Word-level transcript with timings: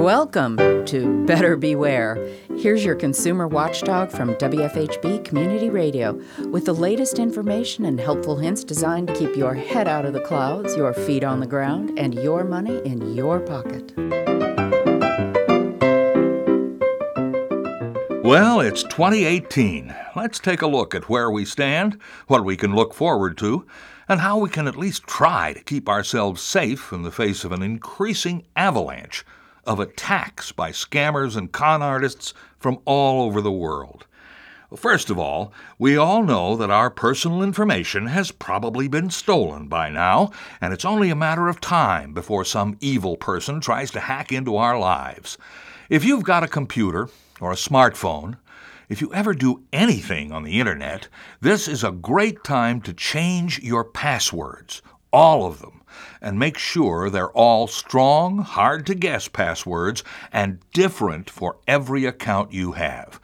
Welcome 0.00 0.56
to 0.86 1.26
Better 1.26 1.56
Beware. 1.56 2.16
Here's 2.56 2.82
your 2.82 2.94
consumer 2.94 3.46
watchdog 3.46 4.10
from 4.10 4.34
WFHB 4.36 5.26
Community 5.26 5.68
Radio 5.68 6.18
with 6.48 6.64
the 6.64 6.72
latest 6.72 7.18
information 7.18 7.84
and 7.84 8.00
helpful 8.00 8.38
hints 8.38 8.64
designed 8.64 9.08
to 9.08 9.14
keep 9.14 9.36
your 9.36 9.52
head 9.52 9.86
out 9.86 10.06
of 10.06 10.14
the 10.14 10.22
clouds, 10.22 10.74
your 10.74 10.94
feet 10.94 11.22
on 11.22 11.40
the 11.40 11.46
ground, 11.46 11.98
and 11.98 12.14
your 12.14 12.44
money 12.44 12.80
in 12.86 13.14
your 13.14 13.40
pocket. 13.40 13.92
Well, 18.24 18.60
it's 18.60 18.82
2018. 18.84 19.94
Let's 20.16 20.38
take 20.38 20.62
a 20.62 20.66
look 20.66 20.94
at 20.94 21.10
where 21.10 21.30
we 21.30 21.44
stand, 21.44 21.98
what 22.26 22.46
we 22.46 22.56
can 22.56 22.74
look 22.74 22.94
forward 22.94 23.36
to, 23.36 23.66
and 24.08 24.20
how 24.20 24.38
we 24.38 24.48
can 24.48 24.66
at 24.66 24.76
least 24.76 25.02
try 25.02 25.52
to 25.52 25.62
keep 25.62 25.90
ourselves 25.90 26.40
safe 26.40 26.90
in 26.90 27.02
the 27.02 27.12
face 27.12 27.44
of 27.44 27.52
an 27.52 27.62
increasing 27.62 28.46
avalanche 28.56 29.26
of 29.64 29.80
attacks 29.80 30.52
by 30.52 30.70
scammers 30.70 31.36
and 31.36 31.52
con 31.52 31.82
artists 31.82 32.34
from 32.58 32.78
all 32.84 33.22
over 33.22 33.40
the 33.40 33.52
world. 33.52 34.06
First 34.76 35.10
of 35.10 35.18
all, 35.18 35.52
we 35.78 35.96
all 35.96 36.22
know 36.22 36.54
that 36.54 36.70
our 36.70 36.90
personal 36.90 37.42
information 37.42 38.06
has 38.06 38.30
probably 38.30 38.86
been 38.86 39.10
stolen 39.10 39.66
by 39.66 39.90
now, 39.90 40.30
and 40.60 40.72
it's 40.72 40.84
only 40.84 41.10
a 41.10 41.16
matter 41.16 41.48
of 41.48 41.60
time 41.60 42.14
before 42.14 42.44
some 42.44 42.76
evil 42.80 43.16
person 43.16 43.60
tries 43.60 43.90
to 43.90 44.00
hack 44.00 44.30
into 44.30 44.56
our 44.56 44.78
lives. 44.78 45.38
If 45.88 46.04
you've 46.04 46.22
got 46.22 46.44
a 46.44 46.48
computer 46.48 47.08
or 47.40 47.50
a 47.50 47.56
smartphone, 47.56 48.36
if 48.88 49.00
you 49.00 49.12
ever 49.12 49.34
do 49.34 49.64
anything 49.72 50.30
on 50.30 50.44
the 50.44 50.60
internet, 50.60 51.08
this 51.40 51.66
is 51.66 51.82
a 51.82 51.90
great 51.90 52.44
time 52.44 52.80
to 52.82 52.92
change 52.92 53.60
your 53.60 53.82
passwords, 53.82 54.82
all 55.12 55.46
of 55.46 55.60
them 55.60 55.79
and 56.20 56.38
make 56.38 56.58
sure 56.58 57.08
they're 57.08 57.30
all 57.30 57.66
strong, 57.66 58.38
hard 58.38 58.86
to 58.86 58.94
guess 58.94 59.28
passwords 59.28 60.04
and 60.32 60.58
different 60.72 61.30
for 61.30 61.56
every 61.66 62.04
account 62.04 62.52
you 62.52 62.72
have. 62.72 63.20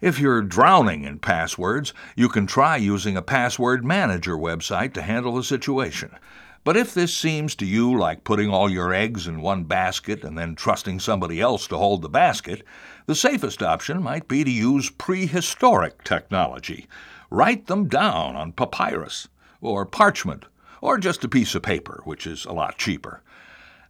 If 0.00 0.18
you're 0.18 0.40
drowning 0.40 1.04
in 1.04 1.18
passwords, 1.18 1.92
you 2.16 2.30
can 2.30 2.46
try 2.46 2.76
using 2.76 3.16
a 3.16 3.22
password 3.22 3.84
manager 3.84 4.36
website 4.36 4.94
to 4.94 5.02
handle 5.02 5.36
the 5.36 5.44
situation. 5.44 6.16
But 6.64 6.76
if 6.76 6.92
this 6.92 7.16
seems 7.16 7.54
to 7.56 7.66
you 7.66 7.98
like 7.98 8.24
putting 8.24 8.50
all 8.50 8.70
your 8.70 8.92
eggs 8.92 9.26
in 9.26 9.40
one 9.40 9.64
basket 9.64 10.24
and 10.24 10.36
then 10.36 10.54
trusting 10.54 11.00
somebody 11.00 11.40
else 11.40 11.66
to 11.68 11.76
hold 11.76 12.02
the 12.02 12.08
basket, 12.08 12.62
the 13.06 13.14
safest 13.14 13.62
option 13.62 14.02
might 14.02 14.28
be 14.28 14.44
to 14.44 14.50
use 14.50 14.90
prehistoric 14.90 16.04
technology. 16.04 16.86
Write 17.30 17.66
them 17.66 17.88
down 17.88 18.36
on 18.36 18.52
papyrus 18.52 19.28
or 19.60 19.86
parchment 19.86 20.44
or 20.80 20.98
just 20.98 21.24
a 21.24 21.28
piece 21.28 21.54
of 21.54 21.62
paper, 21.62 22.00
which 22.04 22.26
is 22.26 22.44
a 22.44 22.52
lot 22.52 22.78
cheaper. 22.78 23.22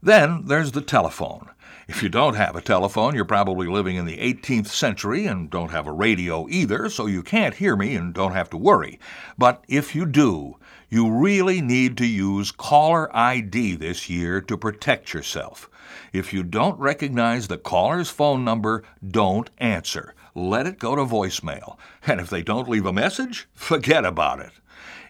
Then 0.02 0.46
there's 0.46 0.72
the 0.72 0.80
telephone. 0.80 1.50
If 1.86 2.02
you 2.02 2.08
don't 2.08 2.34
have 2.34 2.54
a 2.54 2.62
telephone, 2.62 3.14
you're 3.14 3.24
probably 3.24 3.66
living 3.66 3.96
in 3.96 4.06
the 4.06 4.18
18th 4.18 4.68
century 4.68 5.26
and 5.26 5.50
don't 5.50 5.72
have 5.72 5.86
a 5.86 5.92
radio 5.92 6.46
either, 6.48 6.88
so 6.88 7.06
you 7.06 7.22
can't 7.22 7.54
hear 7.54 7.76
me 7.76 7.96
and 7.96 8.14
don't 8.14 8.32
have 8.32 8.48
to 8.50 8.56
worry. 8.56 8.98
But 9.36 9.64
if 9.68 9.94
you 9.94 10.06
do, 10.06 10.56
you 10.88 11.10
really 11.10 11.60
need 11.60 11.96
to 11.98 12.06
use 12.06 12.52
caller 12.52 13.14
ID 13.14 13.76
this 13.76 14.08
year 14.08 14.40
to 14.40 14.56
protect 14.56 15.12
yourself. 15.12 15.68
If 16.12 16.32
you 16.32 16.42
don't 16.42 16.78
recognize 16.78 17.48
the 17.48 17.58
caller's 17.58 18.10
phone 18.10 18.44
number, 18.44 18.84
don't 19.06 19.50
answer. 19.58 20.14
Let 20.34 20.66
it 20.66 20.78
go 20.78 20.94
to 20.96 21.04
voicemail. 21.04 21.76
And 22.06 22.20
if 22.20 22.30
they 22.30 22.42
don't 22.42 22.68
leave 22.68 22.86
a 22.86 22.92
message, 22.92 23.48
forget 23.54 24.04
about 24.04 24.40
it. 24.40 24.52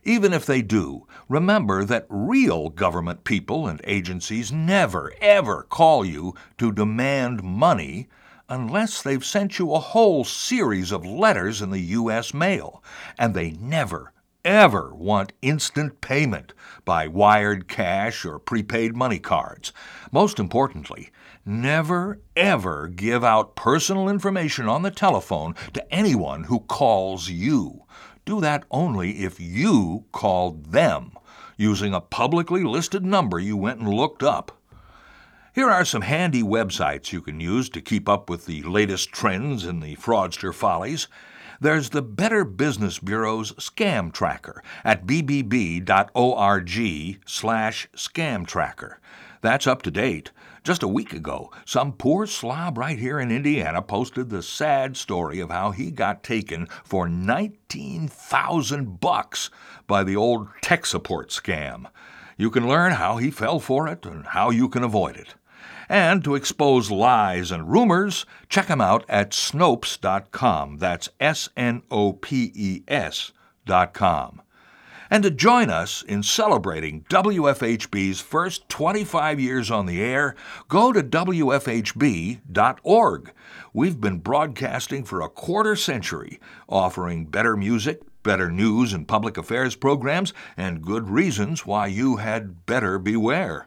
Even 0.04 0.32
if 0.32 0.46
they 0.46 0.62
do, 0.62 1.06
remember 1.28 1.84
that 1.84 2.06
real 2.08 2.70
government 2.70 3.24
people 3.24 3.66
and 3.66 3.80
agencies 3.84 4.50
never, 4.50 5.12
ever 5.20 5.64
call 5.64 6.04
you 6.04 6.34
to 6.56 6.72
demand 6.72 7.42
money 7.42 8.08
unless 8.48 9.00
they've 9.02 9.24
sent 9.24 9.58
you 9.58 9.72
a 9.72 9.78
whole 9.78 10.24
series 10.24 10.90
of 10.90 11.06
letters 11.06 11.62
in 11.62 11.70
the 11.70 11.80
U.S. 11.80 12.34
mail, 12.34 12.82
and 13.18 13.32
they 13.32 13.52
never, 13.52 14.12
ever 14.44 14.94
want 14.94 15.32
instant 15.42 16.00
payment 16.00 16.52
by 16.84 17.06
wired 17.06 17.68
cash 17.68 18.24
or 18.24 18.38
prepaid 18.38 18.96
money 18.96 19.18
cards. 19.18 19.72
Most 20.12 20.38
importantly, 20.38 21.10
never, 21.44 22.20
ever 22.36 22.88
give 22.88 23.24
out 23.24 23.56
personal 23.56 24.08
information 24.08 24.68
on 24.68 24.82
the 24.82 24.90
telephone 24.90 25.54
to 25.72 25.94
anyone 25.94 26.44
who 26.44 26.60
calls 26.60 27.28
you. 27.28 27.84
Do 28.24 28.40
that 28.40 28.64
only 28.70 29.24
if 29.24 29.40
you 29.40 30.04
called 30.12 30.72
them 30.72 31.12
using 31.56 31.92
a 31.92 32.00
publicly 32.00 32.64
listed 32.64 33.04
number 33.04 33.38
you 33.38 33.56
went 33.56 33.80
and 33.80 33.92
looked 33.92 34.22
up. 34.22 34.56
Here 35.52 35.68
are 35.68 35.84
some 35.84 36.02
handy 36.02 36.42
websites 36.42 37.12
you 37.12 37.20
can 37.20 37.40
use 37.40 37.68
to 37.70 37.80
keep 37.80 38.08
up 38.08 38.30
with 38.30 38.46
the 38.46 38.62
latest 38.62 39.12
trends 39.12 39.66
in 39.66 39.80
the 39.80 39.96
fraudster 39.96 40.54
follies. 40.54 41.08
There's 41.62 41.90
the 41.90 42.00
Better 42.00 42.46
Business 42.46 42.98
Bureau's 42.98 43.52
Scam 43.52 44.14
Tracker 44.14 44.62
at 44.82 45.04
bbb.org 45.04 45.90
slash 47.26 47.88
scam 47.94 48.46
tracker. 48.46 48.98
That's 49.42 49.66
up 49.66 49.82
to 49.82 49.90
date. 49.90 50.30
Just 50.64 50.82
a 50.82 50.88
week 50.88 51.12
ago, 51.12 51.50
some 51.66 51.92
poor 51.92 52.26
slob 52.26 52.78
right 52.78 52.98
here 52.98 53.20
in 53.20 53.30
Indiana 53.30 53.82
posted 53.82 54.30
the 54.30 54.42
sad 54.42 54.96
story 54.96 55.38
of 55.38 55.50
how 55.50 55.72
he 55.72 55.90
got 55.90 56.22
taken 56.22 56.66
for 56.82 57.10
19,000 57.10 58.98
bucks 58.98 59.50
by 59.86 60.02
the 60.02 60.16
old 60.16 60.48
tech 60.62 60.86
support 60.86 61.28
scam. 61.28 61.84
You 62.38 62.50
can 62.50 62.66
learn 62.66 62.92
how 62.92 63.18
he 63.18 63.30
fell 63.30 63.60
for 63.60 63.86
it 63.86 64.06
and 64.06 64.28
how 64.28 64.48
you 64.48 64.70
can 64.70 64.82
avoid 64.82 65.18
it. 65.18 65.34
And 65.88 66.22
to 66.24 66.34
expose 66.34 66.90
lies 66.90 67.50
and 67.50 67.70
rumors, 67.70 68.26
check 68.48 68.66
him 68.66 68.80
out 68.80 69.04
at 69.08 69.30
snopes.com. 69.30 70.78
That's 70.78 71.08
S 71.18 71.48
N 71.56 71.82
O 71.90 72.12
P 72.12 72.52
E 72.54 72.82
S.com 72.88 74.42
and 75.10 75.24
to 75.24 75.30
join 75.30 75.68
us 75.70 76.02
in 76.02 76.22
celebrating 76.22 77.02
WFHB's 77.10 78.20
first 78.20 78.68
25 78.68 79.40
years 79.40 79.70
on 79.70 79.86
the 79.86 80.00
air, 80.00 80.36
go 80.68 80.92
to 80.92 81.02
WFHB.org. 81.02 81.72
We've 83.72 84.00
been 84.00 84.18
broadcasting 84.18 85.04
for 85.04 85.20
a 85.20 85.28
quarter 85.28 85.74
century, 85.74 86.38
offering 86.68 87.26
better 87.26 87.56
music, 87.56 88.02
better 88.22 88.50
news 88.50 88.92
and 88.92 89.08
public 89.08 89.36
affairs 89.36 89.74
programs, 89.74 90.32
and 90.56 90.82
good 90.82 91.08
reasons 91.10 91.66
why 91.66 91.88
you 91.88 92.16
had 92.16 92.64
better 92.66 92.98
beware. 92.98 93.66